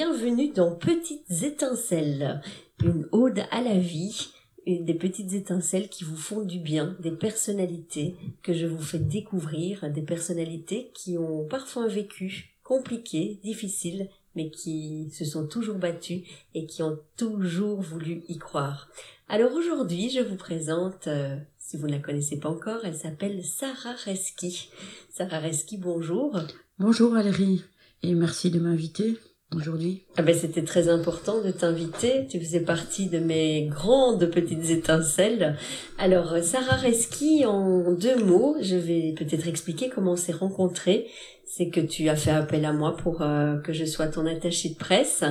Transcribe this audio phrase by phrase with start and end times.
[0.00, 2.40] bienvenue dans Petites étincelles,
[2.82, 4.30] une ode à la vie,
[4.66, 9.92] des petites étincelles qui vous font du bien, des personnalités que je vous fais découvrir,
[9.92, 16.64] des personnalités qui ont parfois vécu compliqué, difficile, mais qui se sont toujours battues et
[16.64, 18.88] qui ont toujours voulu y croire.
[19.28, 23.44] Alors aujourd'hui, je vous présente, euh, si vous ne la connaissez pas encore, elle s'appelle
[23.44, 24.70] Sarah Reski.
[25.10, 26.40] Sarah Reski, bonjour.
[26.78, 27.64] Bonjour Valérie
[28.02, 29.18] et merci de m'inviter
[29.54, 30.02] aujourd'hui.
[30.16, 32.26] Ah ben, c'était très important de t'inviter.
[32.28, 35.56] Tu faisais partie de mes grandes petites étincelles.
[35.98, 41.08] Alors, Sarah Reski, en deux mots, je vais peut-être expliquer comment on s'est rencontrés.
[41.44, 44.68] C'est que tu as fait appel à moi pour euh, que je sois ton attaché
[44.68, 45.24] de presse.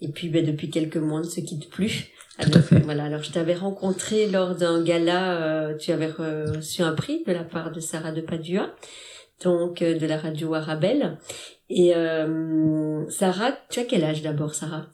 [0.00, 2.06] Et puis, ben, depuis quelques mois, on ne se quitte plus.
[2.40, 2.80] Tout à fait.
[2.80, 3.04] Voilà.
[3.04, 5.40] Alors, je t'avais rencontré lors d'un gala.
[5.42, 8.70] Euh, tu avais reçu un prix de la part de Sarah de Padua
[9.42, 11.18] donc euh, de la radio Arabelle.
[11.68, 14.86] Et euh, Sarah, tu as quel âge d'abord, Sarah?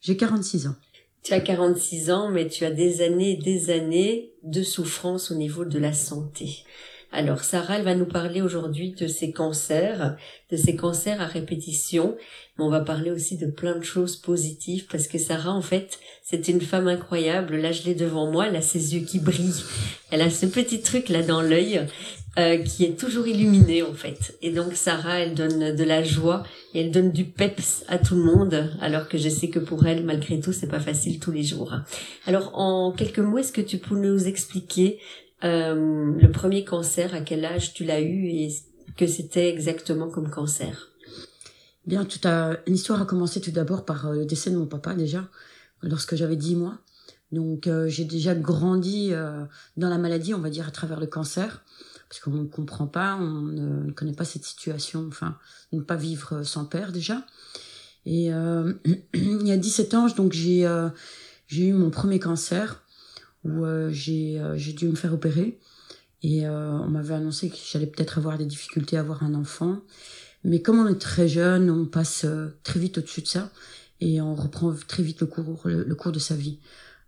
[0.00, 0.76] J'ai 46 ans.
[1.22, 5.34] Tu as 46 ans, mais tu as des années et des années de souffrance au
[5.34, 6.64] niveau de la santé.
[7.16, 10.16] Alors Sarah, elle va nous parler aujourd'hui de ses cancers,
[10.50, 12.14] de ses cancers à répétition,
[12.58, 15.98] mais on va parler aussi de plein de choses positives parce que Sarah, en fait,
[16.22, 17.56] c'est une femme incroyable.
[17.56, 19.64] Là, je l'ai devant moi, elle a ses yeux qui brillent,
[20.10, 21.86] elle a ce petit truc là dans l'œil
[22.38, 24.36] euh, qui est toujours illuminée en fait.
[24.42, 26.42] Et donc Sarah, elle donne de la joie
[26.74, 29.86] et elle donne du peps à tout le monde, alors que je sais que pour
[29.86, 31.72] elle, malgré tout, c'est pas facile tous les jours.
[32.26, 34.98] Alors en quelques mots, est-ce que tu peux nous expliquer
[35.44, 38.48] euh, le premier cancer, à quel âge tu l'as eu et
[38.96, 40.92] que c'était exactement comme cancer?
[41.86, 42.26] Bien, toute
[42.66, 45.28] l'histoire a commencé tout d'abord par euh, le décès de mon papa déjà,
[45.82, 46.78] lorsque j'avais 10 mois.
[47.32, 49.10] Donc j'ai déjà grandi
[49.76, 51.64] dans la maladie, on va dire, à travers le cancer
[52.08, 55.36] parce qu'on ne comprend pas, on ne, connaît pas cette situation, enfin,
[55.72, 57.26] ne pas vivre sans père déjà.
[58.04, 58.74] Et euh,
[59.14, 60.88] il y a 17 ans, donc j'ai euh,
[61.48, 62.82] j'ai eu mon premier cancer
[63.46, 65.58] où euh, j'ai j'ai dû me faire opérer
[66.22, 69.80] et on m'avait annoncé que j'allais peut-être avoir des difficultés à avoir un enfant.
[70.44, 72.26] Mais comme on est très jeune, on passe
[72.64, 73.50] très vite au-dessus de ça
[74.00, 76.58] et on reprend très vite le cours le, cours de sa vie.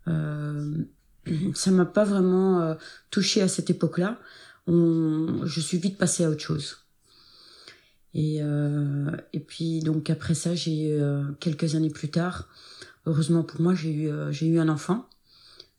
[0.07, 0.73] Euh,
[1.55, 2.77] ça m'a pas vraiment
[3.11, 4.19] touché à cette époque-là
[4.69, 6.79] je suis vite passée à autre chose.
[8.15, 12.49] Et, euh, et puis donc après ça, j'ai euh, quelques années plus tard,
[13.07, 15.09] heureusement pour moi, j'ai eu euh, j'ai eu un enfant.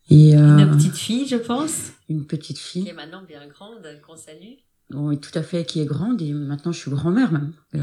[0.09, 1.91] Et, une petite fille, je pense.
[2.09, 2.83] Une petite fille.
[2.83, 4.55] Qui est maintenant bien grande, qu'on salue.
[4.91, 7.53] Oui, tout à fait, qui est grande et maintenant je suis grand-mère même.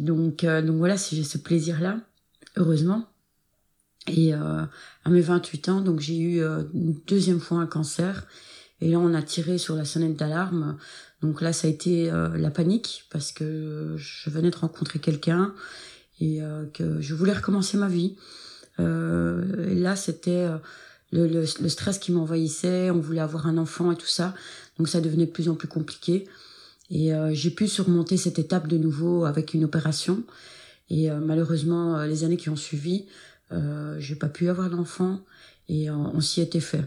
[0.00, 2.00] donc donc voilà, j'ai ce plaisir-là,
[2.56, 3.06] heureusement.
[4.06, 4.68] Et à
[5.06, 8.26] mes 28 ans, donc j'ai eu une deuxième fois un cancer
[8.82, 10.76] et là, on a tiré sur la sonnette d'alarme.
[11.22, 15.54] Donc là, ça a été euh, la panique parce que je venais de rencontrer quelqu'un
[16.18, 18.16] et euh, que je voulais recommencer ma vie.
[18.80, 20.46] Euh, là, c'était
[21.10, 22.90] le, le, le, stress qui m'envahissait.
[22.90, 24.34] On voulait avoir un enfant et tout ça.
[24.78, 26.26] Donc ça devenait de plus en plus compliqué.
[26.90, 30.22] Et j'ai pu surmonter cette étape de nouveau avec une opération.
[30.90, 33.06] Et malheureusement, les années qui ont suivi,
[33.98, 35.20] j'ai pas pu avoir d'enfant
[35.70, 36.84] et on s'y était fait.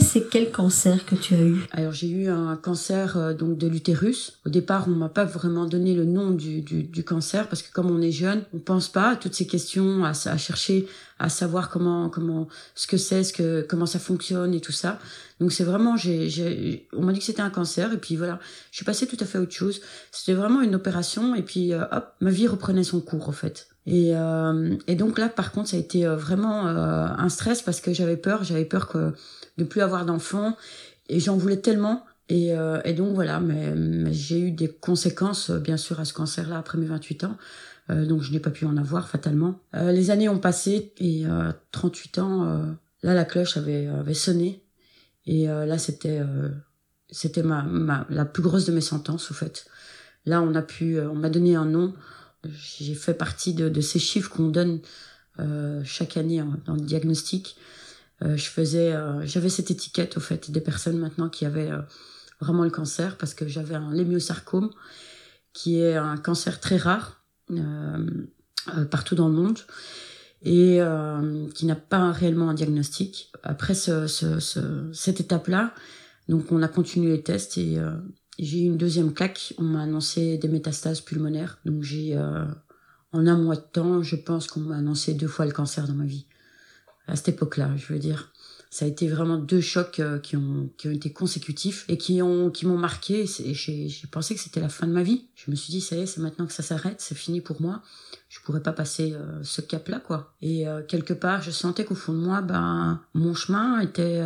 [0.00, 3.68] C'est quel cancer que tu as eu Alors j'ai eu un cancer euh, donc de
[3.68, 4.40] l'utérus.
[4.46, 7.90] Au départ, on m'a pas vraiment donné le nom du, du, cancer parce que comme
[7.90, 10.86] on est jeune, on pense pas à toutes ces questions, à, à chercher
[11.18, 14.98] à savoir comment comment ce que c'est, ce que comment ça fonctionne et tout ça.
[15.38, 18.40] Donc c'est vraiment j'ai on m'a dit que c'était un cancer et puis voilà,
[18.72, 19.80] je suis passée tout à fait à autre chose.
[20.10, 23.68] C'était vraiment une opération et puis euh, hop, ma vie reprenait son cours en fait.
[23.86, 27.92] Et, euh, et donc là par contre ça a été vraiment un stress parce que
[27.92, 29.12] j'avais peur, j'avais peur que
[29.60, 30.56] de plus avoir d'enfants.
[31.08, 32.04] Et j'en voulais tellement.
[32.30, 33.74] Et, euh, et donc voilà, mais,
[34.12, 37.36] j'ai eu des conséquences, bien sûr, à ce cancer-là après mes 28 ans.
[37.90, 39.58] Euh, donc je n'ai pas pu en avoir fatalement.
[39.74, 41.24] Euh, les années ont passé et
[41.72, 42.44] 38 ans,
[43.02, 44.64] là la cloche avait, avait sonné.
[45.26, 46.20] Et là c'était
[47.10, 49.66] c'était ma, ma, la plus grosse de mes sentences au fait.
[50.24, 51.94] Là on a pu, on m'a donné un nom.
[52.44, 54.80] J'ai fait partie de, de ces chiffres qu'on donne
[55.84, 57.56] chaque année dans le diagnostic.
[58.22, 61.80] Euh, je faisais, euh, j'avais cette étiquette au fait des personnes maintenant qui avaient euh,
[62.40, 64.70] vraiment le cancer parce que j'avais un lémiosarcome
[65.52, 67.24] qui est un cancer très rare
[68.90, 69.58] partout dans le monde
[70.42, 70.80] et
[71.54, 73.32] qui n'a pas réellement un diagnostic.
[73.42, 75.74] Après ce, ce, ce, cette étape-là,
[76.28, 77.78] donc on a continué les tests et
[78.38, 79.54] j'ai eu une deuxième claque.
[79.58, 81.58] On m'a annoncé des métastases pulmonaires.
[81.64, 85.52] Donc j'ai, en un mois de temps, je pense qu'on m'a annoncé deux fois le
[85.52, 86.26] cancer dans ma vie
[87.10, 88.32] à cette époque-là, je veux dire.
[88.70, 92.22] ça a été vraiment deux chocs euh, qui ont qui ont été consécutifs et qui
[92.22, 93.26] ont qui m'ont marqué.
[93.26, 95.26] J'ai pensé que c'était la fin de ma vie.
[95.34, 97.60] Je me suis dit ça y est, c'est maintenant que ça s'arrête, c'est fini pour
[97.60, 97.82] moi.
[98.28, 100.34] Je pourrais pas passer euh, ce cap-là quoi.
[100.40, 104.22] Et euh, quelque part, je sentais qu'au fond de moi, ben mon chemin était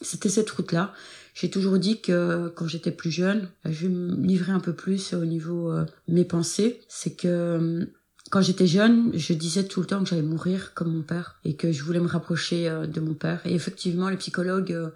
[0.00, 0.94] c'était cette route-là.
[1.34, 5.24] J'ai toujours dit que quand j'étais plus jeune, je me livrer un peu plus au
[5.24, 6.80] niveau euh, mes pensées.
[6.88, 7.88] C'est que
[8.30, 11.54] quand j'étais jeune, je disais tout le temps que j'allais mourir comme mon père et
[11.54, 13.40] que je voulais me rapprocher euh, de mon père.
[13.44, 14.90] Et effectivement, les psychologues, euh,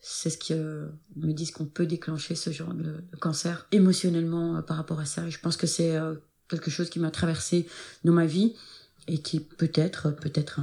[0.00, 4.76] c'est ce qui euh, me disent qu'on peut déclencher ce genre de, cancer émotionnellement par
[4.76, 5.30] rapport à ça.
[5.30, 5.96] Je pense que c'est
[6.48, 7.66] quelque chose qui m'a traversé
[8.04, 8.54] dans ma vie
[9.06, 10.60] et qui peut-être, peut-être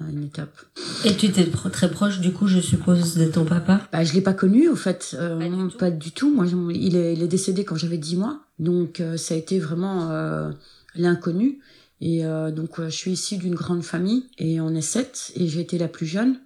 [0.00, 0.56] une étape.
[1.04, 3.86] Et tu étais très proche, du coup, je suppose, de ton papa?
[3.92, 5.16] Bah, Je l'ai pas connu, au fait.
[5.18, 6.32] pas, du pas, du tout.
[6.32, 8.40] Moi, il est, il est décédé quand j'avais 10 mois.
[8.58, 10.10] Donc, ça a été vraiment
[10.94, 11.60] l'inconnu.
[12.00, 15.60] Et euh, donc, je suis issue d'une grande famille et on est sept et j'ai
[15.60, 16.40] été la plus jeune.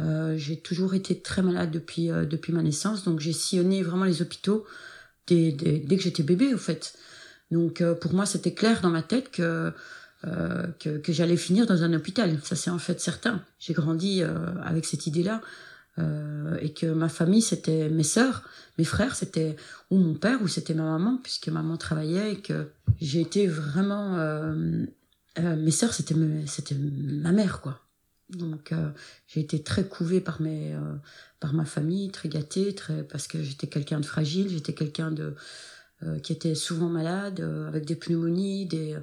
[0.00, 4.04] Euh, j'ai toujours été très malade depuis, euh, depuis ma naissance, donc j'ai sillonné vraiment
[4.04, 4.64] les hôpitaux
[5.26, 6.94] dès, dès, dès que j'étais bébé, au fait.
[7.50, 9.72] Donc, pour moi, c'était clair dans ma tête que,
[10.22, 12.38] que, que j'allais finir dans un hôpital.
[12.42, 13.42] Ça, c'est en fait certain.
[13.58, 14.22] J'ai grandi
[14.62, 15.40] avec cette idée-là.
[15.98, 18.48] Euh, et que ma famille, c'était mes sœurs,
[18.78, 19.56] mes frères, c'était
[19.90, 22.68] ou mon père ou c'était ma maman, puisque maman travaillait et que
[23.00, 24.16] j'ai été vraiment...
[24.16, 24.84] Euh,
[25.38, 26.14] euh, mes sœurs, c'était
[26.46, 27.80] c'était ma mère, quoi.
[28.30, 28.74] Donc
[29.26, 30.76] j'ai été très couvée par mes
[31.40, 35.34] par ma famille, très gâtée, très parce que j'étais quelqu'un de fragile, j'étais quelqu'un de
[36.22, 38.98] qui était souvent malade, avec des pneumonies, des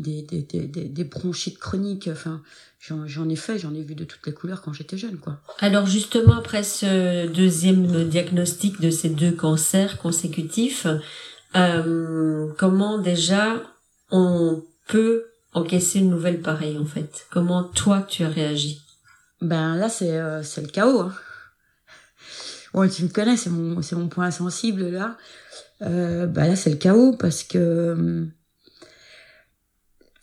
[0.00, 2.08] des, des, des, des bronchites chroniques.
[2.10, 2.42] Enfin,
[2.80, 5.40] j'en ai fait, j'en ai vu de toutes les couleurs quand j'étais jeune, quoi.
[5.58, 10.86] Alors justement, après ce deuxième diagnostic de ces deux cancers consécutifs,
[11.56, 13.62] euh, comment déjà
[14.10, 17.26] on peut encaisser une nouvelle pareille en fait?
[17.30, 18.82] Comment toi tu as réagi?
[19.40, 21.00] Ben là c'est euh, c'est le chaos.
[21.00, 21.14] Hein.
[22.72, 25.16] Bon, tu me connais, c'est mon c'est mon point sensible là.
[25.82, 28.30] Euh, ben là c'est le chaos parce que hum,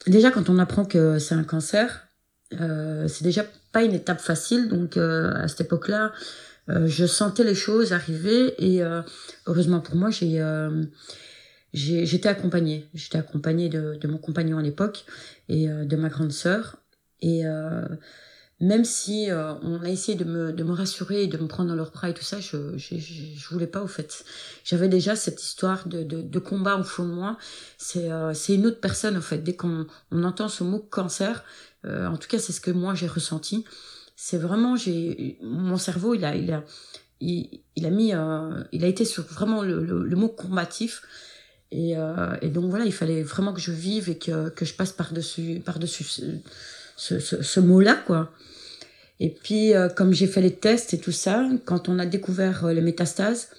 [0.08, 2.08] déjà quand on apprend que c'est un cancer,
[2.60, 4.68] euh, c'est déjà pas une étape facile.
[4.68, 6.14] Donc euh, à cette époque-là,
[6.70, 8.82] euh, je sentais les choses arriver et
[9.46, 10.42] heureusement pour moi, j'ai
[11.74, 12.86] j'étais accompagnée.
[12.94, 15.06] J'étais accompagnée de, de, mon compagnon à l'époque
[15.50, 16.78] et de ma grande sœur.
[17.22, 17.44] Et
[18.60, 21.70] même si euh, on a essayé de me, de me rassurer et de me prendre
[21.70, 24.26] dans leur bras et tout ça, je, je, je, voulais pas au fait.
[24.64, 27.38] J'avais déjà cette histoire de, de, de, combat au fond de moi.
[27.78, 29.40] C'est euh, une autre personne en fait.
[29.40, 31.44] Dès qu'on on entend ce mot cancer,
[31.86, 33.64] euh, en tout cas c'est ce que moi j'ai ressenti.
[34.16, 36.64] C'est vraiment j'ai mon cerveau il a il a
[37.20, 38.14] il, il a mis
[38.72, 41.04] il a été sur vraiment le, le, mot combatif.
[41.70, 41.92] Et,
[42.42, 45.62] et donc voilà, il fallait vraiment que je vive et que, que je passe par-dessus
[45.64, 46.06] par-dessus
[46.98, 48.34] ce, ce, ce mot-là, quoi.
[49.20, 52.66] Et puis, euh, comme j'ai fait les tests et tout ça, quand on a découvert
[52.66, 53.50] euh, les métastases,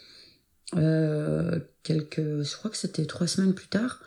[0.76, 4.02] euh, quelques, je crois que c'était trois semaines plus tard,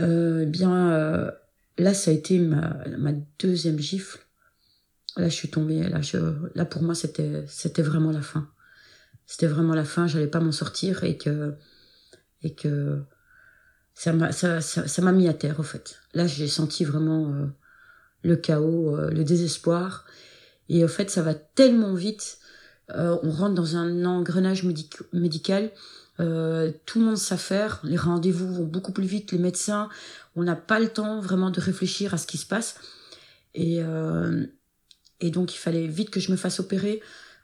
[0.00, 1.32] euh, bien
[1.78, 4.20] là, ça a été ma, ma deuxième gifle.
[5.16, 5.82] Là, je suis tombée.
[5.88, 6.18] Là, je,
[6.54, 7.44] là pour moi, c'était,
[7.82, 8.48] vraiment la fin.
[9.26, 10.06] C'était vraiment la fin.
[10.06, 11.54] J'allais pas m'en sortir et que,
[12.42, 13.02] et que
[13.94, 16.00] ça m'a, ça, ça, ça mis à terre, au fait.
[16.14, 17.48] Là, j'ai senti vraiment
[18.24, 20.04] le chaos, euh, le désespoir.
[20.68, 22.38] Et au fait, ça va tellement vite.
[22.90, 24.64] Euh, on rentre dans un engrenage
[25.12, 25.70] médical.
[26.20, 29.88] Euh, tout le monde s'affaire, les rendez-vous vont beaucoup plus vite, les médecins,
[30.36, 32.76] on n'a pas le temps vraiment de réfléchir à ce qui se passe.
[33.56, 33.80] Et,
[35.20, 37.00] et donc il fallait vite que je me fasse opérer.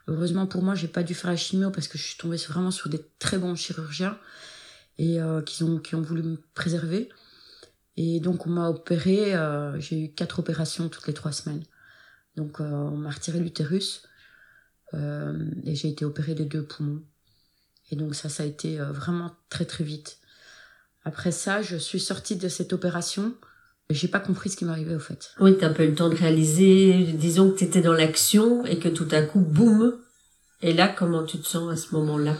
[0.07, 2.71] Heureusement pour moi, j'ai pas dû faire la chimio parce que je suis tombée vraiment
[2.71, 4.17] sur des très bons chirurgiens
[4.97, 5.41] et ont
[5.79, 7.09] qui ont voulu me préserver.
[7.97, 11.63] Et donc, on m'a opéré, euh, j'ai eu quatre opérations toutes les trois semaines.
[12.35, 14.03] Donc, euh, on m'a retiré l'utérus
[14.93, 17.03] euh, et j'ai été opérée des deux poumons.
[17.91, 20.19] Et donc, ça, ça a été euh, vraiment très, très vite.
[21.03, 23.33] Après ça, je suis sortie de cette opération.
[23.89, 25.31] J'ai pas compris ce qui m'arrivait au fait.
[25.41, 27.11] Oui, t'as pas eu le temps de réaliser.
[27.13, 29.97] Disons que t'étais dans l'action et que tout à coup, boum.
[30.61, 32.37] Et là, comment tu te sens à ce moment-là?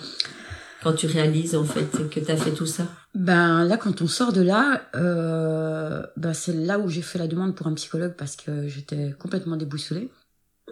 [0.81, 2.83] Quand tu réalises en fait que tu as fait tout ça?
[3.13, 7.27] Ben là, quand on sort de là, euh, ben, c'est là où j'ai fait la
[7.27, 10.09] demande pour un psychologue parce que j'étais complètement déboussolée.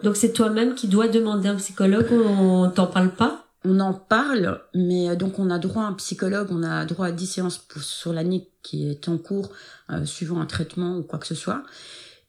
[0.02, 3.46] Donc c'est toi-même qui dois demander un psychologue, on t'en parle pas?
[3.62, 7.06] On en parle, mais euh, donc on a droit à un psychologue, on a droit
[7.06, 9.50] à 10 séances pour, sur l'année qui est en cours,
[9.90, 11.62] euh, suivant un traitement ou quoi que ce soit.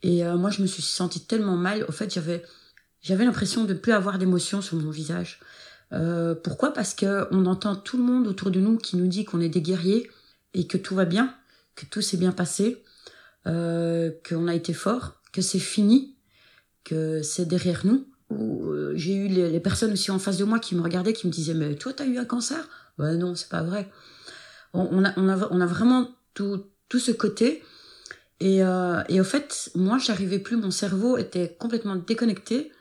[0.04, 1.86] Et euh, moi, je me suis sentie tellement mal.
[1.88, 2.44] Au fait, j'avais
[3.02, 5.40] j'avais l'impression de ne plus avoir d'émotion sur mon visage.
[5.94, 6.74] Euh, pourquoi?
[6.74, 9.50] Parce que on entend tout le monde autour de nous qui nous dit qu'on est
[9.50, 10.10] des guerriers
[10.54, 11.34] et que tout va bien,
[11.76, 12.84] que tout s'est bien passé,
[13.48, 16.16] euh, qu'on a été fort, que c'est fini,
[16.84, 18.08] que c'est derrière nous.
[18.32, 21.32] euh, j'ai eu les, personnes aussi en face de moi qui me regardaient, qui me
[21.32, 22.68] disaient mais toi t'as eu un cancer?
[22.98, 23.90] Ben non, c'est pas vrai.
[24.74, 27.64] On, a, on, a, on a vraiment tout, tout ce côté.
[28.40, 32.72] Et, euh, et au fait, moi, j'arrivais plus, mon cerveau était complètement déconnecté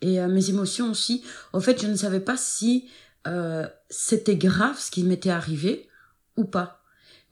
[0.00, 1.24] et euh, mes émotions aussi.
[1.52, 2.88] Au fait, je ne savais pas si
[3.26, 5.88] euh, c'était grave ce qui m'était arrivé
[6.36, 6.82] ou pas.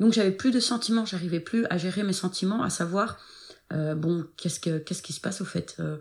[0.01, 3.19] Donc j'avais plus de sentiments, j'arrivais plus à gérer mes sentiments, à savoir
[3.73, 5.77] euh, bon qu'est-ce que qu'est-ce qui se passe au fait.
[5.81, 5.97] Euh,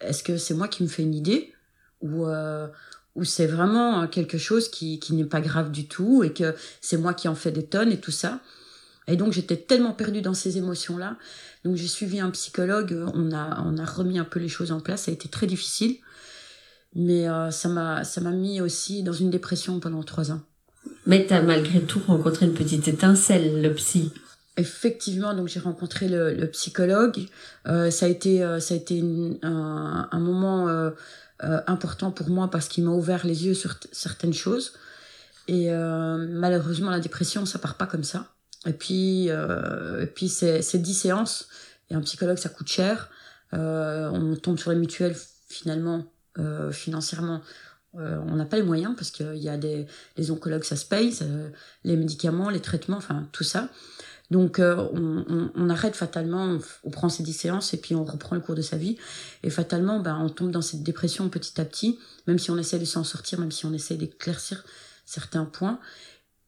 [0.00, 1.52] est-ce que c'est moi qui me fais une idée
[2.00, 2.68] ou euh,
[3.14, 6.96] ou c'est vraiment quelque chose qui qui n'est pas grave du tout et que c'est
[6.96, 8.40] moi qui en fais des tonnes et tout ça.
[9.08, 11.16] Et donc j'étais tellement perdue dans ces émotions là.
[11.64, 14.80] Donc j'ai suivi un psychologue, on a on a remis un peu les choses en
[14.80, 15.96] place, ça a été très difficile.
[16.94, 20.40] Mais euh, ça m'a ça m'a mis aussi dans une dépression pendant trois ans.
[21.04, 24.12] Mais tu as malgré tout rencontré une petite étincelle, le psy.
[24.56, 27.26] Effectivement, donc j'ai rencontré le, le psychologue.
[27.68, 30.90] Euh, ça a été euh, ça a été une, un, un, moment
[31.66, 34.72] important pour moi parce qu'il m'a ouvert les yeux sur certaines choses.
[35.48, 38.35] Et malheureusement, la dépression, ça part pas comme ça.
[38.66, 41.48] Et puis et puis c'est c'est dix séances.
[41.90, 43.10] Et un psychologue, ça coûte cher.
[43.52, 45.16] on tombe sur les mutuelles
[45.48, 46.04] finalement
[46.72, 47.42] financièrement
[47.98, 50.84] euh, on n'a pas les moyens parce qu'il y a des les oncologues, ça se
[50.84, 51.16] paye,
[51.84, 53.68] les médicaments, les traitements, enfin tout ça.
[54.30, 58.04] Donc euh, on, on, arrête fatalement, on, on, prend ces 10 séances et puis on
[58.04, 58.98] reprend le cours de sa vie.
[59.44, 62.80] Et fatalement, ben, on tombe dans cette dépression petit à petit, même si on essaie
[62.80, 64.64] de s'en sortir, même si on essaie d'éclaircir
[65.04, 65.78] certains points.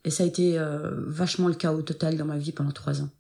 [0.05, 3.11] Et ça a été euh, vachement le au total dans ma vie pendant trois ans.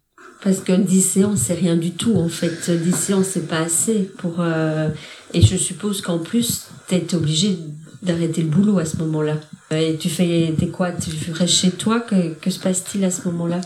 [0.42, 2.70] Parce que 10 séances, c'est rien du tout, en fait.
[2.70, 4.40] 10 séances, c'est pas assez pour...
[4.40, 4.88] Euh...
[5.34, 7.58] Et je suppose qu'en plus, t'es obligé
[8.02, 9.36] d'arrêter le boulot à ce moment-là.
[9.72, 10.92] Et tu fais quoi?
[10.92, 12.00] Tu restes chez toi?
[12.00, 13.60] Que, que se passe-t-il à ce moment-là?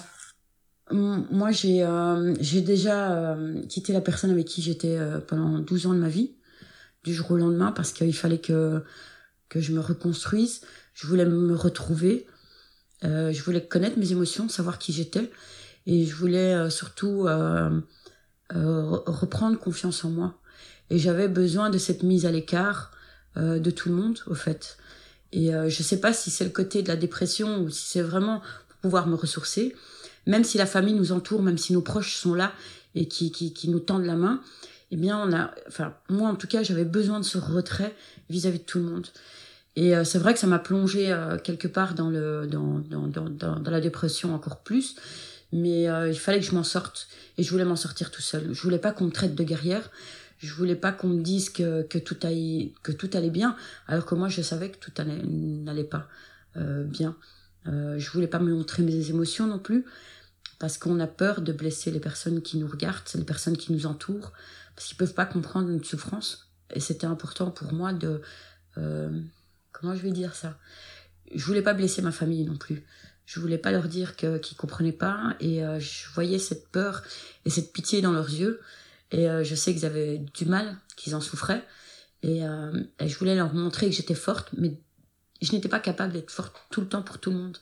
[0.90, 3.37] Moi, j'ai euh, j'ai déjà
[3.69, 6.33] quitté la personne avec qui j'étais pendant 12 ans de ma vie,
[7.04, 8.83] du jour au lendemain, parce qu'il fallait que
[9.49, 10.62] que je me reconstruise.
[10.95, 12.26] Je voulais me retrouver.
[13.05, 15.31] Euh, je voulais connaître mes émotions, savoir qui j'étais,
[15.87, 17.81] et je voulais euh, surtout euh,
[18.51, 20.39] reprendre confiance en moi.
[20.91, 22.91] Et j'avais besoin de cette mise à l'écart
[23.37, 24.77] de tout le monde, au fait.
[25.33, 28.43] Et je sais pas si c'est le côté de la dépression ou si c'est vraiment
[28.69, 29.75] pour pouvoir me ressourcer.
[30.27, 32.53] Même si la famille nous entoure, même si nos proches sont là
[32.95, 34.43] et qui, qui, nous tendent la main,
[34.91, 37.97] eh bien, on a, enfin, moi en tout cas, j'avais besoin de ce retrait
[38.29, 39.07] vis-à-vis -vis de tout le monde.
[39.75, 43.07] Et euh, c'est vrai que ça m'a plongé euh, quelque part dans, le, dans, dans,
[43.07, 44.97] dans, dans, la dépression encore plus.
[45.52, 47.09] Mais euh, il fallait que je m'en sorte.
[47.38, 48.52] Et je voulais m'en sortir tout seul.
[48.52, 49.91] Je voulais pas qu'on me traite de guerrière
[50.43, 54.05] je voulais pas qu'on me dise que, que, tout allait, que tout allait bien, alors
[54.05, 56.09] que moi je savais que tout n'allait pas
[56.57, 57.17] euh, bien.
[57.69, 59.85] Euh, je voulais pas me montrer mes émotions non plus,
[60.59, 63.87] parce qu'on a peur de blesser les personnes qui nous regardent, les personnes qui nous
[63.87, 64.33] entourent,
[64.75, 66.50] parce qu'ils peuvent pas comprendre notre souffrance.
[66.75, 68.21] Et c'était important pour moi de...
[68.79, 69.11] Euh,
[69.83, 70.57] comment je vais dire ça?
[71.35, 72.85] Je voulais pas blesser ma famille non plus.
[73.27, 77.03] Je voulais pas leur dire que qu'ils comprenaient pas, et euh, je voyais cette peur
[77.45, 78.61] et cette pitié dans leurs yeux.
[79.11, 81.65] Et euh, je sais qu'ils avaient du mal, qu'ils en souffraient.
[82.23, 84.79] Et, euh, et, je voulais leur montrer que j'étais forte, mais
[85.41, 87.59] je n'étais pas capable d'être forte tout le temps pour tout le monde.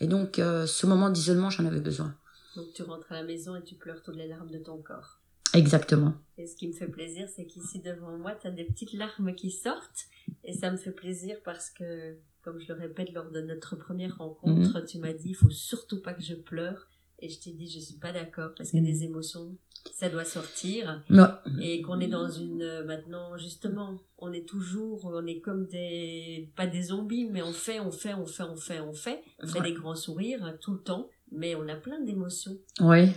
[0.00, 2.14] Et donc, ce moment d'isolement, j'en avais besoin.
[2.54, 5.17] Donc, tu rentres à la maison et tu pleures toutes les larmes de ton corps.
[5.58, 6.14] Exactement.
[6.36, 9.34] Et ce qui me fait plaisir, c'est qu'ici devant moi, tu as des petites larmes
[9.34, 10.06] qui sortent.
[10.44, 14.16] Et ça me fait plaisir parce que, comme je le répète lors de notre première
[14.18, 14.86] rencontre, mmh.
[14.86, 16.88] tu m'as dit, il faut surtout pas que je pleure.
[17.20, 18.84] Et je t'ai dit, je suis pas d'accord parce que mmh.
[18.84, 19.56] des émotions,
[19.94, 21.24] ça doit sortir ouais.
[21.62, 26.66] et qu'on est dans une maintenant justement on est toujours on est comme des pas
[26.66, 29.60] des zombies mais on fait on fait on fait on fait on fait on fait
[29.60, 29.70] ouais.
[29.70, 32.58] des grands sourires tout le temps mais on a plein d'émotions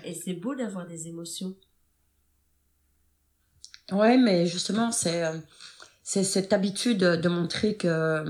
[0.06, 1.56] et c'est beau d'avoir des émotions
[3.92, 5.24] ouais mais justement c'est
[6.04, 8.24] c'est cette habitude de montrer que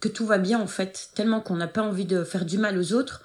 [0.00, 2.78] que tout va bien en fait tellement qu'on n'a pas envie de faire du mal
[2.78, 3.22] aux autres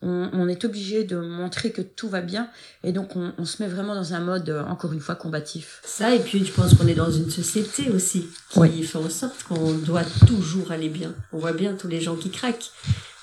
[0.00, 2.48] on, on, est obligé de montrer que tout va bien
[2.84, 5.80] et donc on, on, se met vraiment dans un mode euh, encore une fois combatif.
[5.84, 8.82] Ça et puis je pense qu'on est dans une société aussi qui oui.
[8.84, 11.14] fait en sorte qu'on doit toujours aller bien.
[11.32, 12.70] On voit bien tous les gens qui craquent.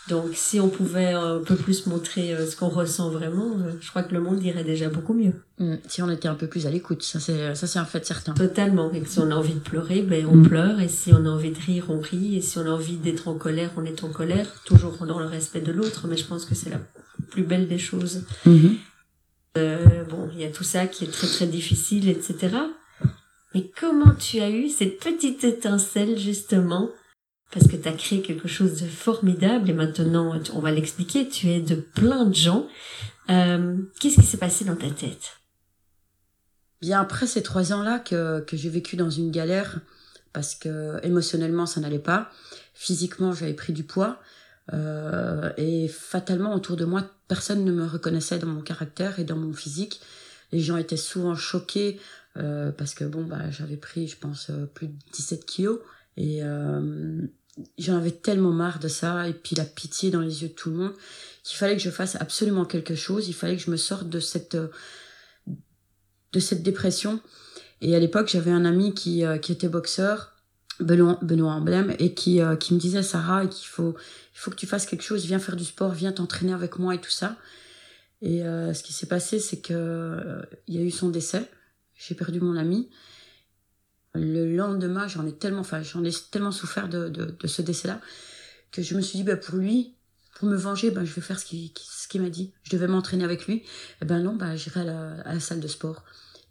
[0.07, 3.89] Donc si on pouvait un peu plus montrer euh, ce qu'on ressent vraiment, euh, je
[3.89, 5.33] crois que le monde irait déjà beaucoup mieux.
[5.57, 5.75] Mmh.
[5.87, 8.33] Si on était un peu plus à l'écoute, ça c'est ça c'est un fait certain.
[8.33, 8.91] Totalement.
[8.91, 10.47] Et si on a envie de pleurer, ben on mmh.
[10.47, 10.79] pleure.
[10.79, 12.37] Et si on a envie de rire, on rit.
[12.37, 14.47] Et si on a envie d'être en colère, on est en colère.
[14.65, 16.07] Toujours dans le respect de l'autre.
[16.07, 16.79] Mais je pense que c'est la
[17.31, 18.23] plus belle des choses.
[18.45, 18.67] Mmh.
[19.57, 22.55] Euh, bon, il y a tout ça qui est très très difficile, etc.
[23.53, 26.89] Mais comment tu as eu cette petite étincelle justement
[27.55, 31.47] parce que tu as créé quelque chose de formidable et maintenant, on va l'expliquer, tu
[31.47, 32.67] es de plein de gens.
[33.29, 35.37] Euh, Qu'est-ce qui s'est passé dans ta tête?
[36.81, 39.79] Bien après ces trois ans-là que, que j'ai vécu dans une galère,
[40.33, 42.29] parce que émotionnellement ça n'allait pas,
[42.73, 44.19] physiquement j'avais pris du poids,
[44.73, 49.37] euh, et fatalement autour de moi personne ne me reconnaissait dans mon caractère et dans
[49.37, 50.01] mon physique.
[50.51, 52.01] Les gens étaient souvent choqués
[52.35, 55.79] euh, parce que bon bah j'avais pris je pense plus de 17 kilos
[56.17, 56.41] et
[57.77, 60.69] j'en avais tellement marre de ça et puis la pitié dans les yeux de tout
[60.69, 60.93] le monde
[61.43, 64.19] qu'il fallait que je fasse absolument quelque chose, il fallait que je me sorte de
[64.19, 64.57] cette
[66.33, 67.21] de cette dépression.
[67.81, 70.33] Et à l'époque, j'avais un ami qui, qui était boxeur,
[70.79, 73.95] Benoît, Benoît Emblème, et qui, qui me disait Sarah, qu'il faut,
[74.33, 76.95] il faut que tu fasses quelque chose, viens faire du sport, viens t'entraîner avec moi
[76.95, 77.37] et tout ça.
[78.21, 81.49] Et ce qui s'est passé, c'est que il y a eu son décès.
[81.95, 82.89] J'ai perdu mon ami.
[84.15, 87.99] Le lendemain, j'en ai tellement, enfin, j'en ai tellement souffert de, de, de ce décès-là
[88.71, 89.95] que je me suis dit, bah, pour lui,
[90.35, 92.51] pour me venger, bah, je vais faire ce qu'il ce m'a dit.
[92.63, 93.55] Je devais m'entraîner avec lui.
[93.55, 93.63] Et
[94.03, 96.03] eh ben non, bah, j'irai à la, à la salle de sport.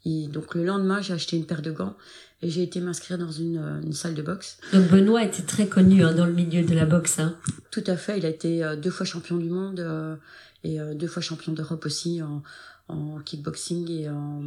[0.05, 1.97] Et donc le lendemain, j'ai acheté une paire de gants
[2.43, 4.59] et j'ai été m'inscrire dans une, une, salle de boxe.
[4.73, 7.19] Donc Benoît était très connu hein, dans le milieu de la boxe.
[7.19, 7.37] Hein.
[7.71, 8.19] Tout à fait.
[8.19, 10.17] Il a été euh, deux fois champion du monde euh,
[10.63, 12.43] et euh, deux fois champion d'Europe aussi en,
[12.89, 14.43] en kickboxing et en,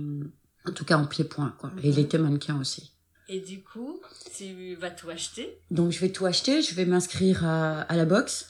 [0.67, 1.55] en tout cas en pied-point.
[1.57, 1.71] Quoi.
[1.81, 2.91] Et il était mannequin aussi.
[3.29, 3.99] Et du coup,
[4.35, 5.57] tu vas tout acheter?
[5.71, 8.47] Donc je vais tout acheter, je vais m'inscrire à, à, la boxe.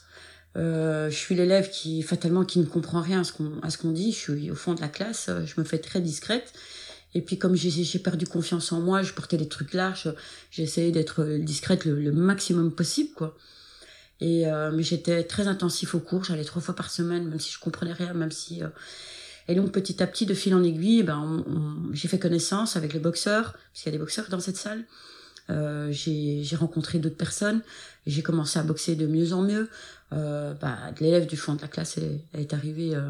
[0.56, 3.24] Euh, je suis l'élève qui fatalement qui ne comprend rien à
[3.70, 4.12] ce qu'on dit.
[4.12, 6.54] Je suis au fond de la classe, je me fais très discrète.
[7.14, 10.14] Et puis comme j'ai perdu confiance en moi, je portais des trucs larges,
[10.58, 13.36] essayé d'être discrète le, le, maximum possible quoi.
[14.20, 17.52] Et euh, mais j'étais très intensif au cours, j'allais trois fois par semaine, même si
[17.52, 18.68] je comprenais rien, même si euh,
[19.48, 21.44] et donc petit à petit, de fil en aiguille, ben,
[21.94, 24.84] j'ai fait connaissance avec les boxeurs, parce qu'il y a des boxeurs dans cette salle.
[25.50, 27.62] Euh, j'ai rencontré d'autres personnes,
[28.06, 29.70] j'ai commencé à boxer de mieux en mieux.
[30.14, 33.10] Euh, bah, l'élève du fond de la classe, elle est arrivée euh,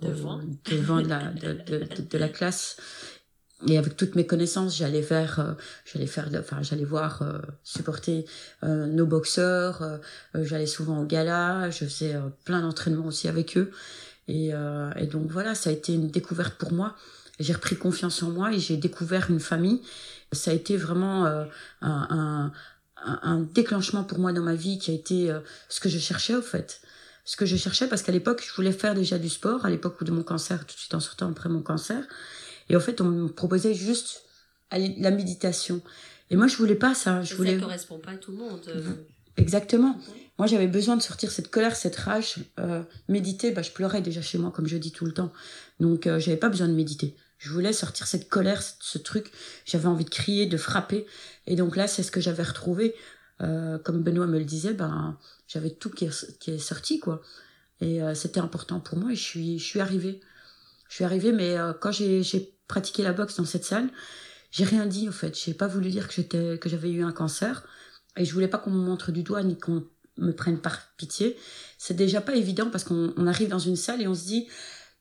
[0.00, 0.40] devant,
[0.70, 2.76] devant de, la, de, de, de, la classe.
[3.68, 5.52] Et avec toutes mes connaissances, j'allais vers, euh,
[5.84, 7.22] j'allais faire, enfin, j'allais voir
[7.62, 8.24] supporter
[8.62, 10.00] nos boxeurs.
[10.34, 13.70] j'allais souvent au gala, je faisais plein d'entraînements aussi avec eux.
[14.28, 16.96] Et, euh, et, donc voilà, ça a été une découverte pour moi.
[17.40, 19.82] J'ai repris confiance en moi et j'ai découvert une famille.
[20.32, 21.44] Ça a été vraiment euh,
[21.80, 22.52] un,
[23.04, 25.98] un, un, déclenchement pour moi dans ma vie qui a été euh, ce que je
[25.98, 26.80] cherchais au fait.
[27.24, 30.02] Ce que je cherchais parce qu'à l'époque, je voulais faire déjà du sport, à l'époque
[30.04, 32.04] de mon cancer, tout de suite en sortant après mon cancer.
[32.68, 34.22] Et en fait, on me proposait juste
[34.70, 35.82] la méditation.
[36.30, 37.22] Et moi, je voulais pas ça.
[37.22, 37.56] Je voulais...
[37.56, 38.60] Ça correspond pas à tout le monde.
[39.36, 39.96] Exactement.
[40.38, 42.36] Moi, j'avais besoin de sortir cette colère, cette rage.
[42.58, 45.32] Euh, méditer, bah, je pleurais déjà chez moi, comme je dis tout le temps.
[45.78, 47.16] Donc, euh, j'avais pas besoin de méditer.
[47.38, 49.30] Je voulais sortir cette colère, ce truc.
[49.64, 51.06] J'avais envie de crier, de frapper.
[51.46, 52.94] Et donc là, c'est ce que j'avais retrouvé.
[53.42, 55.18] Euh, comme Benoît me le disait, ben,
[55.48, 57.20] j'avais tout qui est, qui est, sorti, quoi.
[57.80, 59.12] Et euh, c'était important pour moi.
[59.12, 60.20] Et je suis, je suis arrivée.
[60.88, 63.88] Je suis arrivée, mais quand j'ai pratiqué la boxe dans cette salle,
[64.50, 65.36] j'ai rien dit, en fait.
[65.38, 67.66] J'ai pas voulu dire que que j'avais eu un cancer.
[68.16, 69.84] Et je voulais pas qu'on me montre du doigt ni qu'on
[70.18, 71.36] me prennent par pitié.
[71.78, 74.46] C'est déjà pas évident parce qu'on arrive dans une salle et on se dit,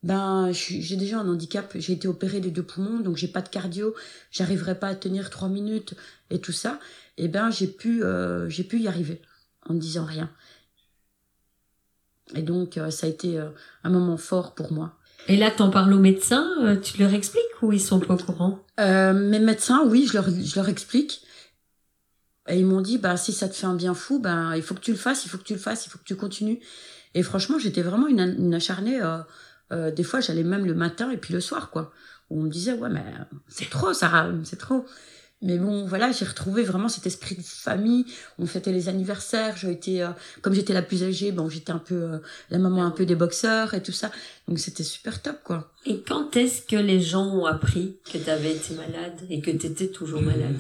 [0.04, 3.50] ben j'ai déjà un handicap, j'ai été opéré des deux poumons, donc j'ai pas de
[3.50, 3.94] cardio,
[4.32, 5.94] j'arriverai pas à tenir trois minutes
[6.30, 6.80] et tout ça.
[7.18, 9.22] Et ben j'ai pu euh, j'ai pu y arriver
[9.68, 10.32] en ne disant rien.
[12.34, 13.50] Et donc euh, ça a été euh,
[13.84, 14.98] un moment fort pour moi.
[15.28, 18.66] Et là, t'en parles aux médecins, tu leur expliques ou ils sont pas au courant?
[18.80, 21.22] Mes médecins, oui, je leur, je leur explique.
[22.52, 24.76] Et ils m'ont dit, bah, si ça te fait un bien fou, bah, il faut
[24.76, 26.60] que tu le fasses, il faut que tu le fasses, il faut que tu continues.
[27.14, 29.02] Et franchement, j'étais vraiment une, acharnée.
[29.02, 29.20] Euh,
[29.72, 31.94] euh, des fois, j'allais même le matin et puis le soir, quoi.
[32.30, 33.06] on me disait, ouais, mais
[33.48, 34.86] c'est trop, Sarah, c'est trop.
[35.42, 38.06] Mais bon, voilà, j'ai retrouvé vraiment cet esprit de famille.
[38.38, 39.58] On fêtait les anniversaires.
[39.58, 40.10] J'ai été, euh,
[40.42, 42.18] comme j'étais la plus âgée, bon, j'étais un peu euh,
[42.52, 44.12] la maman un peu des boxeurs et tout ça.
[44.48, 45.72] Donc c'était super top, quoi.
[45.86, 49.50] Et quand est-ce que les gens ont appris que tu avais été malade et que
[49.50, 50.58] tu étais toujours malade?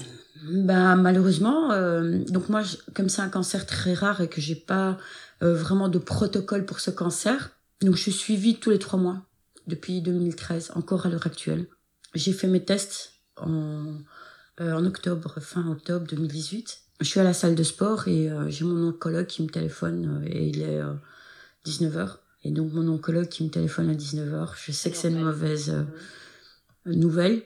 [0.49, 2.63] Bah malheureusement, euh, donc moi
[2.95, 4.97] comme c'est un cancer très rare et que j'ai pas
[5.39, 9.23] vraiment de protocole pour ce cancer, donc je suis suivie tous les trois mois
[9.67, 11.67] depuis 2013, encore à l'heure actuelle.
[12.13, 13.97] J'ai fait mes tests en,
[14.59, 16.79] en octobre, fin octobre 2018.
[16.99, 20.47] Je suis à la salle de sport et j'ai mon oncologue qui me téléphone et
[20.47, 20.81] il est
[21.65, 22.17] 19h.
[22.43, 25.73] Et donc mon oncologue qui me téléphone à 19h, je sais que c'est une mauvaise
[26.85, 27.43] nouvelle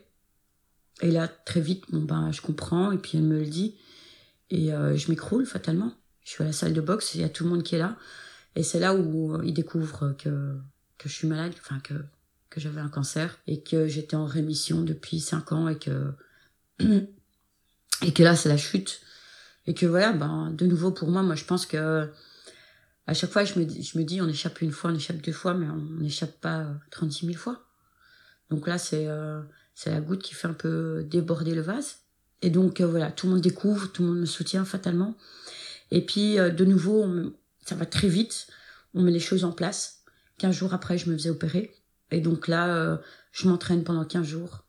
[1.01, 3.75] et là, très vite, bon, ben, je comprends, et puis elle me le dit.
[4.49, 5.93] Et euh, je m'écroule fatalement.
[6.23, 7.79] Je suis à la salle de boxe, il y a tout le monde qui est
[7.79, 7.97] là.
[8.55, 10.55] Et c'est là où il découvre que,
[10.97, 11.93] que je suis malade, enfin que,
[12.49, 16.13] que j'avais un cancer, et que j'étais en rémission depuis 5 ans, et que,
[16.79, 19.01] et que là, c'est la chute.
[19.67, 22.09] Et que voilà, ben, de nouveau pour moi, moi je pense que
[23.07, 25.31] à chaque fois, je me, je me dis, on échappe une fois, on échappe deux
[25.31, 27.67] fois, mais on n'échappe pas 36 000 fois.
[28.49, 29.07] Donc là, c'est...
[29.07, 29.41] Euh,
[29.75, 31.97] c'est la goutte qui fait un peu déborder le vase.
[32.41, 35.17] Et donc voilà, tout le monde découvre, tout le monde me soutient fatalement.
[35.91, 37.05] Et puis de nouveau,
[37.65, 38.47] ça va très vite,
[38.93, 40.03] on met les choses en place.
[40.37, 41.75] 15 jours après, je me faisais opérer.
[42.11, 44.64] Et donc là, je m'entraîne pendant 15 jours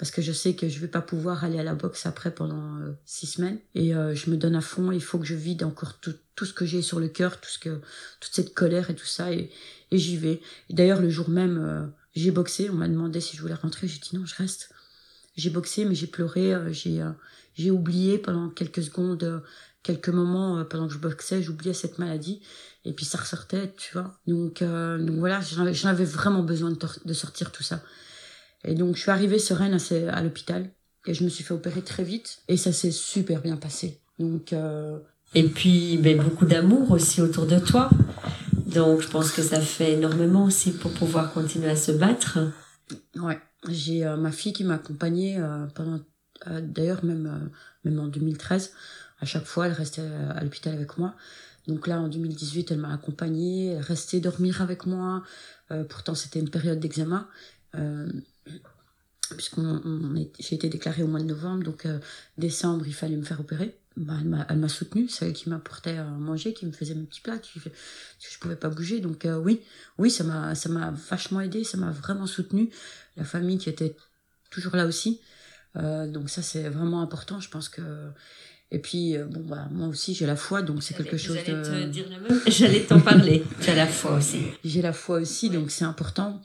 [0.00, 2.78] parce que je sais que je vais pas pouvoir aller à la boxe après pendant
[2.78, 3.58] euh, six semaines.
[3.74, 4.92] Et euh, je me donne à fond.
[4.92, 7.50] Il faut que je vide encore tout, tout ce que j'ai sur le cœur tout
[7.50, 7.82] ce que
[8.18, 9.30] toute cette colère et tout ça.
[9.30, 9.50] Et,
[9.90, 10.40] et j'y vais.
[10.70, 12.70] D'ailleurs le jour même euh, j'ai boxé.
[12.70, 13.88] On m'a demandé si je voulais rentrer.
[13.88, 14.70] J'ai dit non je reste.
[15.36, 16.54] J'ai boxé mais j'ai pleuré.
[16.72, 17.04] J'ai
[17.52, 19.42] j'ai oublié pendant quelques secondes
[19.82, 22.40] quelques moments pendant que je boxais j'oubliais cette maladie.
[22.86, 24.18] Et puis ça ressortait tu vois.
[24.26, 27.82] Donc donc voilà j'en avais vraiment besoin de, de sortir tout ça
[28.64, 30.70] et donc, je suis arrivée sereine à, à l'hôpital.
[31.06, 32.42] Et je me suis fait opérer très vite.
[32.48, 34.00] Et ça s'est super bien passé.
[34.18, 34.52] Donc.
[34.52, 34.98] Euh...
[35.34, 37.88] Et puis, ben, beaucoup d'amour aussi autour de toi.
[38.66, 42.38] Donc, je pense que ça fait énormément aussi pour pouvoir continuer à se battre.
[43.16, 43.38] Ouais.
[43.68, 46.00] J'ai euh, ma fille qui m'a accompagnée euh, pendant.
[46.48, 47.50] Euh, d'ailleurs, même,
[47.84, 48.72] même en 2013.
[49.20, 51.14] À chaque fois, elle restait à l'hôpital avec moi.
[51.68, 55.22] Donc là, en 2018, elle m'a accompagnée, elle restait dormir avec moi.
[55.90, 57.28] pourtant, c'était une période d'examen.
[59.36, 59.80] Puisqu'on
[60.38, 61.98] j'ai été déclarée au mois de novembre, donc euh,
[62.36, 63.76] décembre, il fallait me faire opérer.
[63.96, 64.14] Bah,
[64.48, 67.38] elle m'a soutenue, c'est elle qui m'apportait à manger, qui me faisait mes petits plats,
[67.38, 67.70] qui, que
[68.18, 69.00] je pouvais pas bouger.
[69.00, 69.60] Donc euh, oui,
[69.98, 72.70] oui, ça m'a ça m'a vachement aidé, ça m'a vraiment soutenue.
[73.16, 73.96] La famille qui était
[74.50, 75.20] toujours là aussi.
[75.76, 77.82] Euh, donc ça c'est vraiment important, je pense que.
[78.72, 81.62] Et puis bon bah moi aussi j'ai la foi, donc c'est quelque chose de.
[81.62, 82.40] Te dire la même.
[82.46, 83.44] J'allais t'en parler.
[83.60, 84.42] J'ai la foi aussi.
[84.64, 86.40] J'ai la foi aussi, donc c'est important.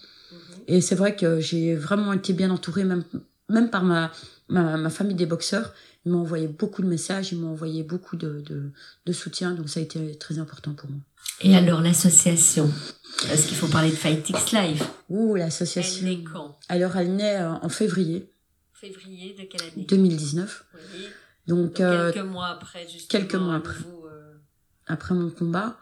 [0.68, 3.04] Et c'est vrai que j'ai vraiment été bien entourée, même,
[3.50, 4.12] même par ma,
[4.50, 5.74] ma, ma famille des boxeurs.
[6.06, 8.72] Ils m'ont envoyé beaucoup de messages, ils m'ont envoyé beaucoup de, de,
[9.06, 11.00] de, soutien, donc ça a été très important pour moi.
[11.42, 12.72] Et alors l'association?
[13.32, 16.06] Est-ce qu'il faut parler de Fight X Live Ouh, l'association.
[16.06, 16.60] Elle naît quand?
[16.70, 18.30] Alors elle naît euh, en février.
[18.74, 19.86] Février de quelle année?
[19.88, 20.66] 2019.
[20.74, 21.06] Oui.
[21.48, 23.08] Donc, euh, quelques mois après, justement.
[23.10, 23.80] Quelques mois après.
[23.80, 24.34] Euh...
[24.88, 25.78] Après mon combat.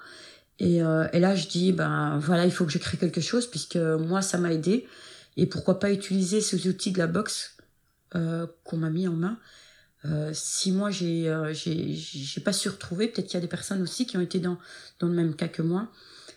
[0.64, 3.48] Et, euh, et, là, je dis, ben voilà, il faut que je crée quelque chose
[3.48, 4.88] puisque moi, ça m'a aidé.
[5.36, 7.58] Et pourquoi pas utiliser ces outils de la boxe
[8.16, 9.38] euh, qu'on m'a mis en main.
[10.06, 14.06] Euh, si moi, j'ai j'ai pas su retrouver, peut-être qu'il y a des personnes aussi
[14.06, 14.58] qui ont été dans,
[15.00, 15.90] dans le même cas que moi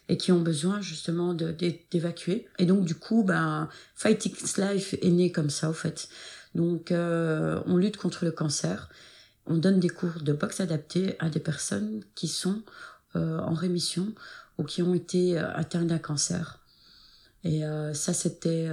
[0.08, 2.48] et qui ont besoin justement d'évacuer.
[2.58, 6.08] Et donc, du coup, ben, Fight X Life est né comme ça, au fait.
[6.56, 8.88] Donc, on lutte contre le cancer.
[9.46, 12.62] On donne des cours de boxe adaptés à des personnes qui sont
[13.16, 14.12] en rémission
[14.58, 16.60] ou qui ont été euh, atteints d'un cancer.
[17.44, 18.68] Et euh, ça, c'était,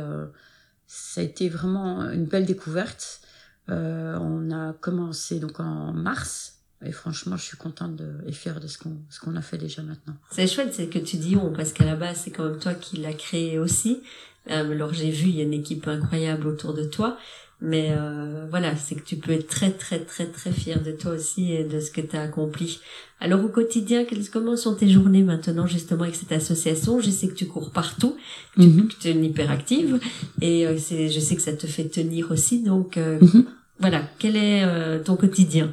[0.88, 3.21] ça a été vraiment une belle découverte.
[3.67, 8.77] on a commencé donc en mars et franchement, je suis contente et fière de ce
[8.77, 10.15] qu'on ce qu'on a fait déjà maintenant.
[10.32, 12.73] C'est chouette, c'est que tu dis on, parce qu'à la base, c'est quand même toi
[12.73, 14.01] qui l'as créé aussi.
[14.47, 17.17] alors j'ai vu, il y a une équipe incroyable autour de toi.
[17.65, 21.12] Mais euh, voilà, c'est que tu peux être très très très très fier de toi
[21.13, 22.82] aussi et de ce que tu as accompli.
[23.21, 26.99] Alors au quotidien, comment sont tes journées maintenant justement avec cette association?
[26.99, 28.17] Je sais que tu cours partout,
[28.56, 28.89] tu, mhm.
[29.06, 30.02] es une hyperactive
[30.41, 32.63] et euh, c'est, je sais que ça te fait tenir aussi.
[32.63, 33.45] Donc euh, mhm.
[33.80, 35.71] voilà, quel est euh, ton quotidien?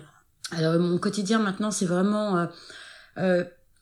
[0.53, 2.47] Alors mon quotidien maintenant, c'est vraiment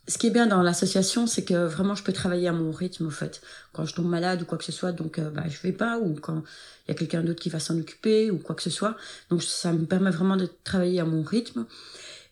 [0.09, 3.07] ce qui est bien dans l'association, c'est que vraiment je peux travailler à mon rythme
[3.07, 3.43] au fait.
[3.73, 5.99] Quand je tombe malade ou quoi que ce soit, donc euh, bah, je vais pas,
[5.99, 6.43] ou quand
[6.87, 8.97] il y a quelqu'un d'autre qui va s'en occuper ou quoi que ce soit.
[9.29, 11.67] Donc ça me permet vraiment de travailler à mon rythme.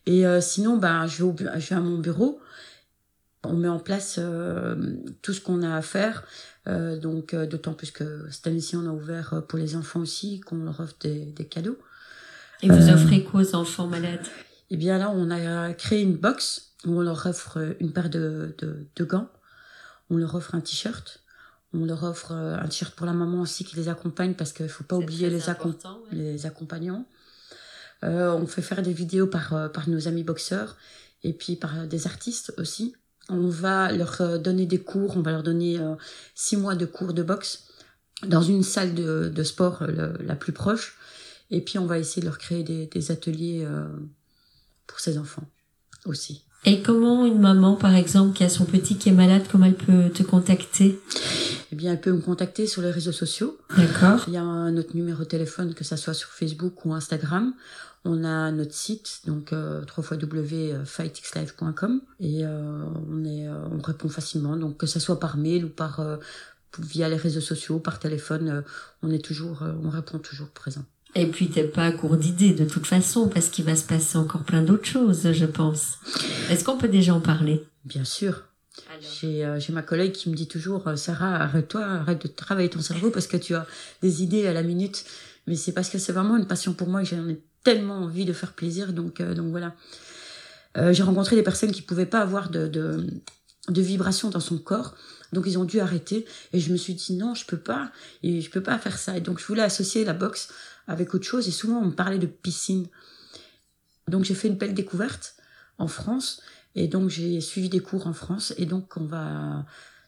[0.07, 2.39] Et euh, sinon, bah, je, vais au, je vais à mon bureau.
[3.43, 4.75] On met en place euh,
[5.21, 6.23] tout ce qu'on a à faire.
[6.65, 10.79] donc d'autant plus que cette année-ci, on a ouvert pour les enfants aussi, qu'on leur
[10.79, 11.77] offre des, des cadeaux.
[12.63, 14.25] Et vous offrez quoi aux enfants malades?
[14.71, 18.55] Eh bien là, on a créé une box on leur offre une paire de,
[18.95, 19.29] de, gants,
[20.09, 21.21] on leur offre un t-shirt,
[21.73, 24.69] on leur offre euh, un t-shirt pour la maman aussi qui les accompagne parce qu'il
[24.69, 25.41] faut pas oublier les,
[26.11, 27.05] les accompagnants.
[28.03, 30.77] Euh, on fait faire des vidéos par, euh, par nos amis boxeurs
[31.23, 32.95] et puis par des artistes aussi.
[33.29, 35.77] On va leur donner des cours, on va leur donner
[36.33, 37.65] six mois de cours de boxe
[38.25, 40.97] dans une salle de, de sport la plus proche.
[41.49, 43.67] Et puis on va essayer de leur créer des, des ateliers
[44.85, 45.43] pour ces enfants
[46.05, 46.46] aussi.
[46.65, 49.75] Et comment une maman, par exemple, qui a son petit qui est malade, comment elle
[49.75, 50.99] peut te contacter?
[51.71, 53.57] Eh bien, elle peut me contacter sur les réseaux sociaux.
[53.77, 54.23] D'accord.
[54.27, 57.53] Il y a notre numéro de téléphone, que ça soit sur Facebook ou Instagram.
[58.05, 64.55] On a notre site, donc euh, www.fightxlive.com et euh, on est, euh, on répond facilement.
[64.55, 66.15] Donc que ça soit par mail ou par euh,
[66.79, 68.61] via les réseaux sociaux, par téléphone, euh,
[69.03, 70.85] on est toujours, on répond toujours présent.
[71.17, 74.19] Et puis t'es pas à court d'idées de toute façon, parce qu'il va se passer
[74.19, 75.97] encore plein d'autres choses, je pense.
[76.51, 77.65] Est-ce qu'on peut déjà en parler?
[77.85, 78.43] Bien sûr.
[79.19, 82.81] J'ai euh, ma collègue qui me dit toujours, euh, Sarah, arrête-toi, arrête de travailler ton
[82.81, 83.65] cerveau parce que tu as
[84.03, 85.05] des idées à la minute.
[85.47, 88.25] Mais c'est parce que c'est vraiment une passion pour moi et j'en ai tellement envie
[88.25, 88.93] de faire plaisir.
[88.93, 89.73] Donc, euh, donc voilà.
[90.91, 93.07] j'ai rencontré des personnes qui pouvaient pas avoir de, de,
[93.69, 94.93] de vibrations dans son corps.
[95.33, 98.39] Donc ils ont dû arrêter et je me suis dit non, je peux pas et
[98.39, 99.17] je peux pas faire ça.
[99.17, 100.49] Et donc je voulais associer la boxe
[100.87, 102.87] avec autre chose et souvent on me parlait de piscine.
[104.07, 105.35] Donc j'ai fait une belle découverte
[105.77, 106.41] en France
[106.75, 109.65] et donc j'ai suivi des cours en France et donc on va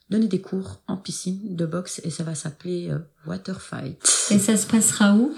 [0.10, 4.02] donner des cours en piscine de boxe et ça va s'appeler euh, Waterfight.
[4.32, 5.36] Et ça se passera où?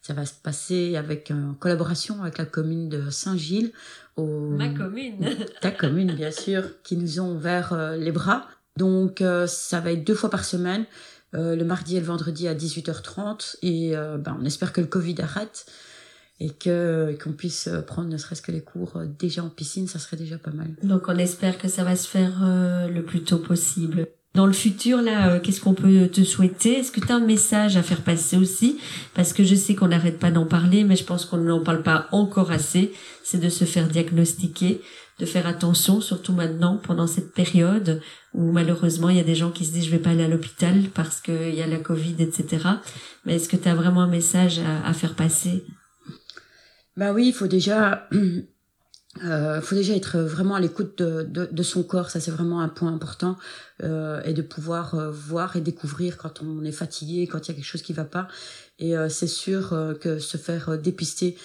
[0.00, 3.72] Ça va se passer avec une collaboration avec la commune de Saint-Gilles.
[4.16, 4.50] Au...
[4.50, 5.24] Ma commune
[5.60, 8.46] Ta commune bien sûr, qui nous ont ouvert euh, les bras.
[8.76, 10.86] Donc euh, ça va être deux fois par semaine.
[11.32, 15.66] Le mardi et le vendredi à 18h30 et ben, on espère que le Covid arrête
[16.42, 20.00] et que qu'on puisse prendre ne serait-ce que les cours euh, déjà en piscine, ça
[20.00, 20.74] serait déjà pas mal.
[20.82, 24.08] Donc on espère que ça va se faire euh, le plus tôt possible.
[24.34, 26.78] Dans le futur, là, euh, qu'est-ce qu'on peut te souhaiter?
[26.78, 28.78] Est-ce que tu as un message à faire passer aussi?
[29.14, 31.82] Parce que je sais qu'on n'arrête pas d'en parler, mais je pense qu'on n'en parle
[31.82, 32.94] pas encore assez.
[33.22, 34.80] C'est de se faire diagnostiquer,
[35.18, 38.00] de faire attention, surtout maintenant, pendant cette période
[38.32, 40.28] où malheureusement il y a des gens qui se disent je vais pas aller à
[40.28, 42.66] l'hôpital parce qu'il y a la Covid, etc.
[43.26, 45.62] Mais est-ce que tu as vraiment un message à, à faire passer?
[46.96, 48.08] Bah oui, il faut déjà,
[49.22, 52.10] euh, faut déjà être vraiment à l'écoute de, de, de, son corps.
[52.10, 53.36] Ça, c'est vraiment un point important.
[53.82, 57.52] Euh, et de pouvoir euh, voir et découvrir quand on est fatigué, quand il y
[57.52, 58.28] a quelque chose qui va pas.
[58.78, 61.36] Et euh, c'est sûr euh, que se faire dépister,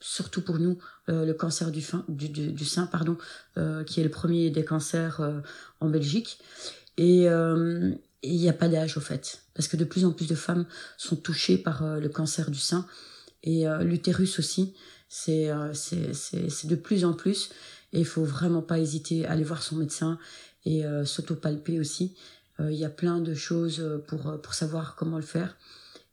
[0.00, 3.18] surtout pour nous, le cancer du, fin, du, du, du sein, pardon,
[3.86, 5.20] qui est le premier des cancers
[5.80, 6.38] en Belgique.
[6.96, 9.42] Et il n'y a pas d'âge, au fait.
[9.54, 12.86] Parce que de plus en plus de femmes sont touchées par le cancer du sein.
[13.42, 14.74] Et l'utérus aussi,
[15.14, 17.50] c'est c'est de plus en plus.
[17.92, 20.18] Et il faut vraiment pas hésiter à aller voir son médecin
[20.64, 22.16] et euh, s'autopalper aussi.
[22.60, 25.56] Il y a plein de choses pour, pour savoir comment le faire.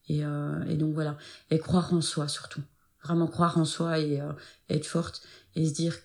[0.10, 1.16] Et, et donc voilà.
[1.52, 2.64] Et croire en soi surtout.
[3.04, 4.20] Vraiment croire en soi et,
[4.68, 5.22] être forte
[5.56, 6.04] et se dire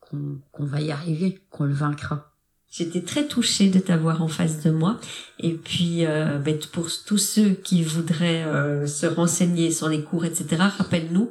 [0.00, 2.36] qu'on qu'on va y arriver, qu'on le vaincra.
[2.70, 5.00] J'étais très touchée de t'avoir en face de moi.
[5.38, 10.26] Et puis, euh, ben, pour tous ceux qui voudraient euh, se renseigner sur les cours,
[10.26, 11.30] etc., rappelle-nous.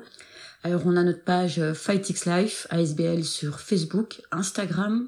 [0.65, 5.07] Alors, on a notre page euh, FightX Life, ASBL, sur Facebook, Instagram.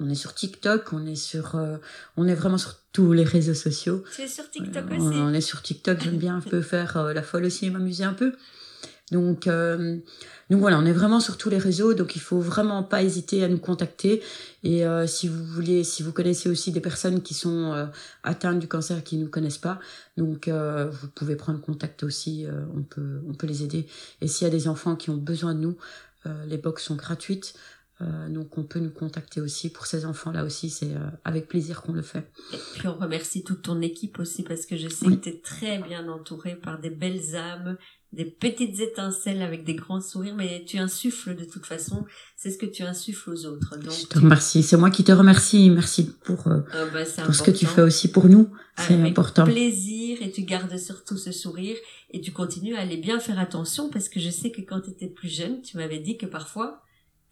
[0.00, 1.76] On est sur TikTok, on est sur, euh,
[2.16, 4.02] on est vraiment sur tous les réseaux sociaux.
[4.16, 4.98] Tu es sur TikTok aussi.
[5.00, 6.00] On, est sur TikTok.
[6.02, 8.32] J'aime bien un peu faire la folle aussi et m'amuser un peu.
[9.12, 9.98] Donc, euh,
[10.50, 13.44] donc voilà, on est vraiment sur tous les réseaux, donc il faut vraiment pas hésiter
[13.44, 14.22] à nous contacter.
[14.64, 17.86] Et euh, si vous voulez, si vous connaissez aussi des personnes qui sont euh,
[18.24, 19.78] atteintes du cancer qui nous connaissent pas,
[20.16, 22.46] donc euh, vous pouvez prendre contact aussi.
[22.46, 23.86] Euh, on peut, on peut les aider.
[24.20, 25.76] Et s'il y a des enfants qui ont besoin de nous,
[26.48, 27.54] les box sont gratuites.
[28.00, 30.90] donc on peut nous contacter aussi pour ces enfants-là aussi, c'est
[31.24, 32.28] avec plaisir qu'on le fait.
[32.52, 35.40] Et puis on remercie toute ton équipe aussi parce que je sais que tu es
[35.40, 37.76] très bien entouré par des belles âmes,
[38.12, 42.04] des petites étincelles avec des grands sourires, mais tu insuffles de toute façon,
[42.36, 43.76] c'est ce que tu insuffles aux autres.
[43.76, 47.34] Donc, je te remercie, c'est moi qui te remercie, merci pour, euh, ah bah, pour
[47.34, 49.44] ce que tu fais aussi pour nous, c'est important.
[49.44, 51.76] plaisir et tu gardes surtout ce sourire
[52.10, 54.90] et tu continues à aller bien faire attention parce que je sais que quand tu
[54.90, 56.82] étais plus jeune, tu m'avais dit que parfois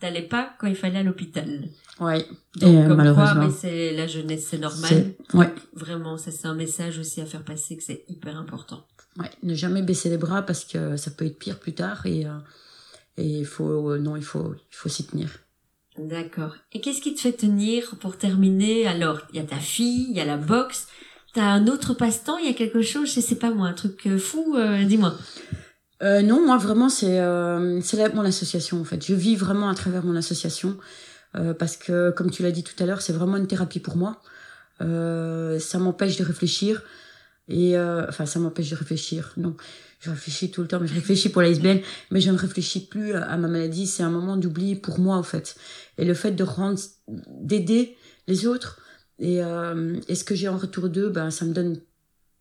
[0.01, 1.69] t'allais pas quand il fallait à l'hôpital.
[2.01, 2.27] Ouais.
[2.57, 3.47] Donc, malheureusement.
[3.47, 5.15] mais c'est la jeunesse, c'est normal.
[5.33, 5.51] Ouais.
[5.73, 8.85] Vraiment, ça c'est un message aussi à faire passer que c'est hyper important.
[9.19, 12.27] Ouais, ne jamais baisser les bras parce que ça peut être pire plus tard et
[12.27, 12.39] euh,
[13.17, 15.31] et il faut euh, non, il faut il faut s'y tenir.
[15.99, 16.57] D'accord.
[16.73, 18.89] Et qu'est-ce qui te fait tenir pour terminer?
[18.89, 20.89] Alors, il y a ta fille, il y a la boxe,
[21.35, 24.05] t'as un autre passe-temps, il y a quelque chose, je sais pas moi, un truc
[24.07, 25.15] euh, fou, dis-moi.
[26.03, 29.05] Euh, non, moi vraiment c'est euh, c'est mon association en fait.
[29.05, 30.77] Je vis vraiment à travers mon association
[31.59, 34.21] parce que comme tu l'as dit tout à l'heure, c'est vraiment une thérapie pour moi.
[34.79, 36.83] ça m'empêche de réfléchir,
[37.49, 39.33] et euh, enfin, ça m'empêche de réfléchir.
[39.37, 39.57] Non,
[40.01, 43.15] je réfléchis tout le temps, mais je réfléchis pour l'ASBL, mais je ne réfléchis plus
[43.15, 43.87] à ma maladie.
[43.87, 45.57] C'est un moment d'oubli pour moi, en fait.
[45.99, 46.79] Et le fait de rendre,
[47.09, 48.81] d'aider les autres
[49.19, 51.79] et, euh, et ce que j'ai en retour d'eux, ben, ça me donne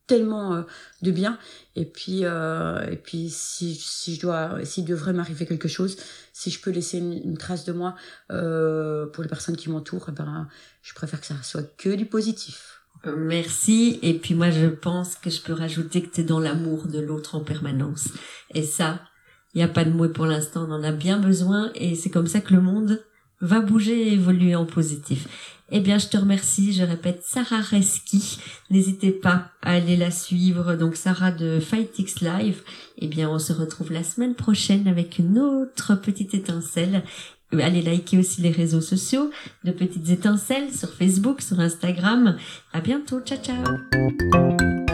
[0.07, 0.63] tellement euh,
[1.01, 1.37] de bien.
[1.75, 5.97] Et puis, euh, et puis si, si je dois, s'il devrait m'arriver quelque chose,
[6.33, 7.95] si je peux laisser une, trace de moi
[8.31, 10.47] euh, pour les personnes qui m'entourent, ben,
[10.81, 12.83] je préfère que ça soit que du positif.
[13.05, 13.99] Merci.
[14.01, 16.99] Et puis moi, je pense que je peux rajouter que tu es dans l'amour de
[16.99, 18.09] l'autre en permanence.
[18.53, 19.01] Et ça,
[19.53, 20.65] il n'y a pas de mots pour l'instant.
[20.67, 21.71] On en a bien besoin.
[21.75, 23.03] Et c'est comme ça que le monde
[23.41, 25.27] va bouger et évoluer en positif.
[25.69, 26.71] Eh bien, je te remercie.
[26.71, 28.39] Je répète, Sarah Reski.
[28.69, 30.75] N'hésitez pas à aller la suivre.
[30.75, 32.61] Donc, Sarah de FightX Live.
[32.99, 37.03] Eh bien, on se retrouve la semaine prochaine avec une autre petite étincelle
[37.61, 39.31] allez liker aussi les réseaux sociaux,
[39.63, 42.37] de petites étincelles sur Facebook, sur Instagram.
[42.73, 44.92] À bientôt, ciao ciao.